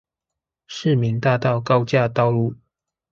[0.65, 2.55] 市民大道高架道路